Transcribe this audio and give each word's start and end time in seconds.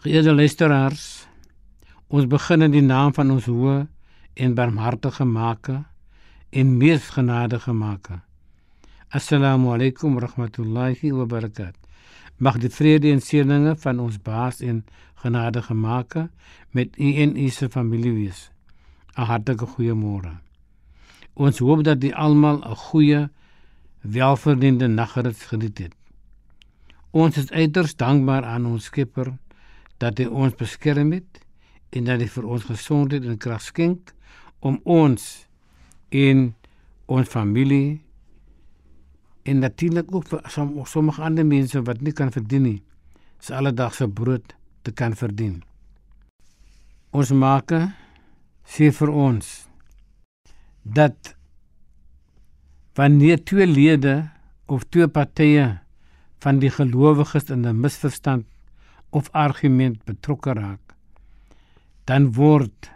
Geëerde 0.00 0.32
luisteraars, 0.32 1.26
ons 2.08 2.24
begin 2.24 2.64
in 2.64 2.72
die 2.72 2.80
naam 2.80 3.10
van 3.12 3.34
ons 3.34 3.44
hoë 3.52 3.74
en 4.40 4.52
barmhartige 4.56 5.26
Maker 5.28 5.82
en 6.56 6.70
mees 6.80 7.10
genadige 7.12 7.74
Maker. 7.76 8.22
Assalamu 9.12 9.74
alaykum 9.74 10.16
rahmatullahi 10.24 11.10
wa 11.18 11.26
barakat. 11.28 11.76
Mag 12.38 12.56
die 12.62 12.70
vrede 12.72 13.10
en 13.12 13.20
seëninge 13.20 13.74
van 13.82 14.00
ons 14.00 14.16
Baas 14.24 14.62
en 14.64 14.78
genadige 15.20 15.76
Maker 15.76 16.30
met 16.72 16.96
u 16.96 17.12
en 17.26 17.36
u 17.36 17.50
se 17.50 17.68
familie 17.68 18.14
wees. 18.14 18.48
'n 19.18 19.28
Hartlike 19.28 19.66
goeiemôre. 19.66 20.32
Ons 21.34 21.58
hoop 21.58 21.84
dat 21.84 22.04
u 22.04 22.12
almal 22.12 22.64
'n 22.64 22.80
goeie 22.88 23.28
welverdiende 24.00 24.88
nagrus 24.88 25.44
geniet 25.44 25.78
het. 25.78 25.94
Ons 27.10 27.36
is 27.36 27.50
uiters 27.50 27.96
dankbaar 27.96 28.44
aan 28.44 28.66
ons 28.66 28.84
Skepper 28.84 29.36
dat 30.00 30.18
hy 30.18 30.26
ons 30.26 30.56
beskerm 30.56 31.12
het 31.12 31.40
en 31.96 32.06
dat 32.08 32.22
hy 32.22 32.28
vir 32.30 32.46
ons 32.46 32.68
gesondheid 32.68 33.26
en 33.28 33.40
krag 33.40 33.62
skenk 33.64 34.14
om 34.64 34.78
ons 34.84 35.26
en 36.10 36.50
ons 37.10 37.28
familie 37.28 38.00
en 39.48 39.62
natuurlik 39.64 40.12
ook 40.14 40.28
vir 40.30 40.44
som, 40.52 40.72
sommige 40.86 41.22
ander 41.24 41.46
mense 41.46 41.80
wat 41.86 42.00
nie 42.04 42.14
kan 42.16 42.30
verdien 42.32 42.66
nie, 42.66 42.78
se 43.40 43.54
alledaagse 43.56 44.08
brood 44.08 44.54
te 44.84 44.92
kan 44.92 45.16
verdien. 45.16 45.60
Ons 47.10 47.32
maak 47.32 47.72
sê 48.68 48.90
vir 48.94 49.10
ons 49.10 49.48
dat 50.84 51.34
wanneer 52.98 53.40
twee 53.44 53.66
lede 53.66 54.30
of 54.70 54.84
twee 54.92 55.08
partye 55.08 55.80
van 56.44 56.60
die 56.62 56.70
gelowiges 56.70 57.50
in 57.50 57.66
'n 57.66 57.80
misverstand 57.80 58.46
of 59.10 59.30
argument 59.32 60.04
betrokke 60.04 60.54
raak, 60.54 60.94
dan 62.06 62.32
word 62.36 62.90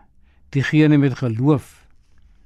diegene 0.55 0.99
met 0.99 1.19
geloof 1.19 1.85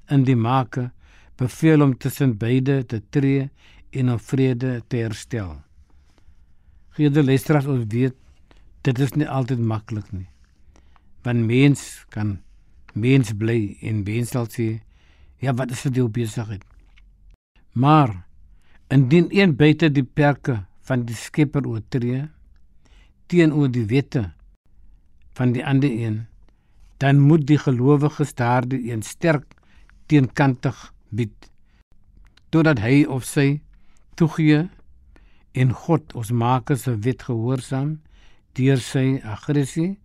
in 0.08 0.24
die 0.24 0.36
maker 0.36 0.90
beveel 1.38 1.84
om 1.84 1.96
tussen 1.96 2.36
beide 2.38 2.80
te 2.86 3.00
tree 3.14 3.48
en 3.90 4.10
om 4.12 4.20
vrede 4.20 4.78
te 4.88 5.02
herstel. 5.04 5.58
Geede 6.96 7.22
luisteraars 7.24 7.68
ons 7.70 7.86
weet 7.92 8.16
dit 8.86 9.00
is 9.04 9.14
nie 9.14 9.28
altyd 9.28 9.60
maklik 9.60 10.08
nie. 10.12 10.28
Want 11.26 11.44
mens 11.46 11.84
kan 12.14 12.38
mens 12.94 13.34
bly 13.36 13.76
en 13.86 14.02
mens 14.06 14.32
sal 14.34 14.48
sê 14.50 14.68
ja 15.44 15.54
wat 15.54 15.74
is 15.74 15.84
vir 15.86 16.00
jou 16.00 16.08
besigheid. 16.08 16.64
Maar 17.72 18.14
indien 18.90 19.28
een 19.30 19.54
buite 19.56 19.90
die 19.92 20.06
perke 20.06 20.64
van 20.88 21.04
die 21.06 21.14
Skepper 21.14 21.66
oortree 21.68 22.24
teenoor 23.28 23.70
die 23.72 23.86
wette 23.90 24.24
van 25.38 25.52
die 25.54 25.64
ander 25.64 25.90
een, 25.90 26.26
dan 26.98 27.20
moet 27.20 27.46
die 27.46 27.58
gelowiges 27.60 28.34
daardie 28.34 28.90
een 28.90 29.04
sterk 29.06 29.54
teenkantig 30.06 30.92
bied 31.08 31.50
totdat 32.50 32.80
hy 32.82 33.04
of 33.04 33.26
sy 33.28 33.60
toegee 34.18 34.64
en 35.52 35.72
God 35.84 36.14
ons 36.18 36.32
maker 36.32 36.78
se 36.80 36.94
wet 37.04 37.24
gehoorsaam 37.28 37.98
deur 38.58 38.80
sy 38.82 39.20
aggressie 39.22 39.98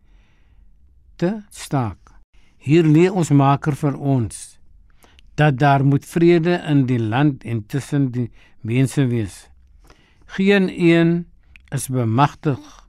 te 1.18 1.32
staak. 1.50 2.00
Hier 2.64 2.86
lê 2.88 3.10
ons 3.10 3.32
maker 3.32 3.76
vir 3.76 3.98
ons 3.98 4.44
dat 5.40 5.58
daar 5.58 5.82
moet 5.86 6.06
vrede 6.06 6.60
in 6.70 6.86
die 6.86 7.00
land 7.02 7.44
en 7.44 7.64
tussen 7.66 8.12
die 8.14 8.30
mense 8.62 9.08
wees. 9.10 9.48
Geen 10.36 10.70
een 10.70 11.26
is 11.74 11.88
bemagtig 11.90 12.83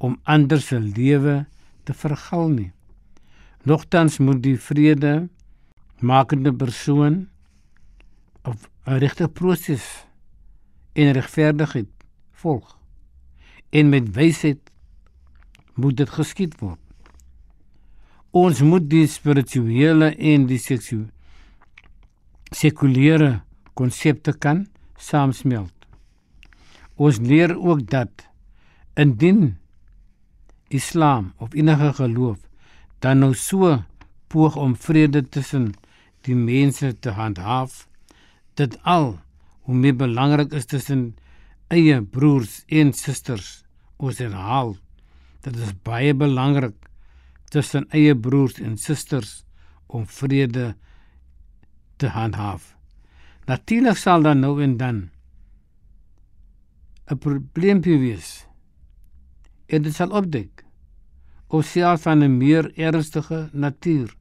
om 0.00 0.16
ander 0.24 0.60
se 0.64 0.80
lewe 0.80 1.44
te 1.84 1.94
vergal 1.94 2.48
nie. 2.48 2.70
Nogtans 3.68 4.18
moet 4.24 4.40
die 4.42 4.56
vrede 4.56 5.28
makende 6.00 6.52
persoon 6.52 7.28
of 8.48 8.68
'n 8.86 8.98
regte 8.98 9.28
proses 9.28 9.84
en 10.92 11.12
regverdigheid 11.12 11.88
volg. 12.32 12.78
En 13.70 13.88
met 13.88 14.14
wysheid 14.14 14.70
moet 15.74 15.96
dit 15.96 16.10
geskied 16.10 16.58
word. 16.60 16.80
Ons 18.30 18.62
moet 18.62 18.90
die 18.90 19.06
spirituele 19.06 20.16
en 20.16 20.46
die 20.46 20.58
seksu 20.58 21.08
sekulêre 22.50 23.42
konsepte 23.74 24.32
kan 24.32 24.66
saamsmelt. 24.96 25.74
Ons 26.96 27.18
leer 27.18 27.54
ook 27.56 27.86
dat 27.90 28.28
indien 28.94 29.59
Islam 30.70 31.32
of 31.38 31.54
enige 31.54 31.92
geloof 31.98 32.38
dan 33.02 33.18
nou 33.24 33.34
so 33.34 33.78
poog 34.30 34.56
om 34.56 34.76
vrede 34.76 35.22
tussen 35.28 35.72
die 36.26 36.36
mense 36.36 36.92
te 37.02 37.14
handhaaf, 37.16 37.86
dit 38.54 38.76
al 38.82 39.16
hoe 39.66 39.74
meer 39.74 39.96
belangrik 39.96 40.52
is 40.54 40.68
tussen 40.70 41.14
eie 41.72 42.00
broers 42.02 42.60
en 42.68 42.92
susters. 42.92 43.64
Ons 44.00 44.20
herhaal, 44.22 44.76
dit 45.44 45.56
is 45.56 45.72
baie 45.86 46.14
belangrik 46.14 46.76
tussen 47.50 47.88
eie 47.96 48.14
broers 48.14 48.60
en 48.62 48.76
susters 48.78 49.40
om 49.90 50.06
vrede 50.06 50.74
te 51.98 52.12
handhaaf. 52.14 52.76
Natuurlik 53.50 53.98
sal 53.98 54.22
dan 54.22 54.40
nou 54.40 54.60
en 54.62 54.76
dan 54.76 55.10
'n 57.10 57.18
probleem 57.18 57.80
wees 57.82 58.46
en 59.70 59.82
dit 59.86 59.94
sal 59.94 60.10
opdek 60.20 60.64
of 61.50 61.66
selfs 61.66 62.02
van 62.06 62.22
'n 62.22 62.36
meer 62.36 62.70
ernstige 62.78 63.48
natuur. 63.52 64.14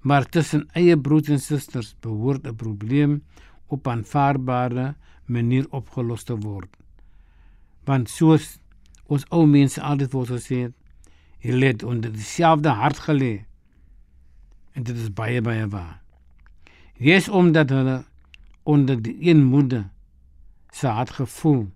Maar 0.00 0.24
tussen 0.28 0.68
eie 0.72 0.98
broers 0.98 1.28
en 1.28 1.40
susters 1.40 1.94
behoort 2.00 2.46
'n 2.46 2.56
probleem 2.56 3.22
op 3.66 3.88
aanvaarbare 3.88 4.94
manier 5.24 5.66
opgelos 5.70 6.22
te 6.22 6.36
word. 6.36 6.76
Want 7.84 8.10
soos 8.10 8.58
ons 9.06 9.24
ou 9.28 9.46
mense 9.46 9.82
altyd 9.82 10.12
wou 10.12 10.38
sê, 10.38 10.72
hy 11.38 11.50
het 11.64 11.82
onder 11.82 12.12
dieselfde 12.12 12.68
hart 12.68 12.98
gelê. 12.98 13.44
En 14.72 14.82
dit 14.82 14.96
is 14.96 15.12
baie 15.12 15.40
baie 15.40 15.68
waar. 15.68 16.02
Dis 16.98 17.28
omdat 17.28 17.70
hulle 17.70 18.04
onder 18.62 19.02
die 19.02 19.16
een 19.20 19.44
moeder 19.44 19.90
se 20.70 20.86
hart 20.86 21.10
gevoel 21.10 21.70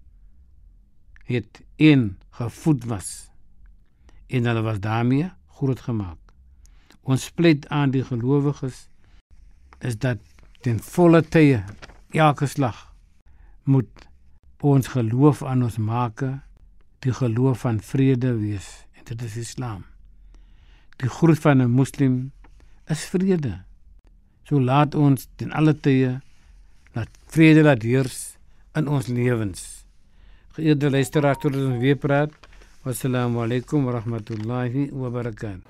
het 1.24 1.62
in 1.76 2.16
gevoed 2.38 2.84
was 2.90 3.30
en 4.26 4.46
hulle 4.48 4.62
was 4.62 4.80
daarmee 4.80 5.30
groot 5.58 5.80
gemaak. 5.80 6.18
Ons 7.02 7.30
pleit 7.30 7.68
aan 7.68 7.92
die 7.94 8.04
gelowiges 8.04 8.88
is 9.78 9.98
dat 9.98 10.18
ten 10.64 10.80
volle 10.80 11.20
tye 11.22 11.62
elke 12.10 12.46
slag 12.46 12.94
moet 13.68 14.08
ons 14.64 14.88
geloof 14.94 15.42
aan 15.44 15.62
ons 15.66 15.76
maak 15.78 16.24
die 17.04 17.12
geloof 17.12 17.66
van 17.66 17.80
vrede 17.84 18.32
wees 18.40 18.68
en 18.96 19.04
dit 19.12 19.22
is 19.22 19.36
Islam. 19.36 19.84
Die 20.96 21.08
groet 21.08 21.38
van 21.38 21.62
'n 21.62 21.70
moslim 21.70 22.32
is 22.88 23.04
vrede. 23.04 23.64
So 24.44 24.60
laat 24.60 24.94
ons 24.94 25.28
ten 25.36 25.52
alle 25.52 25.74
tye 25.80 26.20
dat 26.92 27.08
vrede 27.26 27.62
laat 27.62 27.82
heers 27.82 28.36
in 28.74 28.88
ons 28.88 29.06
lewens. 29.06 29.83
Geëerde 30.54 30.86
luisteraars, 30.90 31.40
tot 31.42 31.56
ons 31.58 31.80
weer 31.82 31.96
praat. 31.98 32.30
Wassalamu 32.86 33.42
alaykum 33.42 33.88
wa 33.88 33.96
rahmatullahi 33.96 34.86
wa 34.94 35.10
barakatuh. 35.10 35.66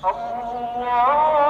Allah 0.00 1.49